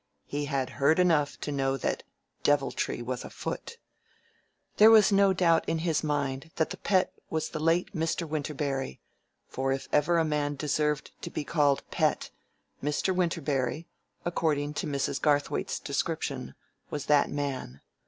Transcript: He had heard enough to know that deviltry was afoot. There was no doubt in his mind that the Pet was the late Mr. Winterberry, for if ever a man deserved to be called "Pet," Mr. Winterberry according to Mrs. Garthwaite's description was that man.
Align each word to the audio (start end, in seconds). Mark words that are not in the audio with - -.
He 0.25 0.45
had 0.45 0.71
heard 0.81 0.97
enough 0.97 1.39
to 1.41 1.51
know 1.51 1.77
that 1.77 2.01
deviltry 2.41 3.03
was 3.03 3.23
afoot. 3.23 3.77
There 4.77 4.89
was 4.89 5.11
no 5.11 5.31
doubt 5.31 5.69
in 5.69 5.77
his 5.77 6.03
mind 6.03 6.49
that 6.55 6.71
the 6.71 6.77
Pet 6.77 7.13
was 7.29 7.49
the 7.49 7.59
late 7.59 7.93
Mr. 7.95 8.27
Winterberry, 8.27 8.99
for 9.47 9.71
if 9.71 9.87
ever 9.91 10.17
a 10.17 10.25
man 10.25 10.55
deserved 10.55 11.11
to 11.21 11.29
be 11.29 11.43
called 11.43 11.83
"Pet," 11.91 12.31
Mr. 12.81 13.15
Winterberry 13.15 13.85
according 14.25 14.73
to 14.73 14.87
Mrs. 14.87 15.21
Garthwaite's 15.21 15.79
description 15.79 16.55
was 16.89 17.05
that 17.05 17.29
man. 17.29 17.79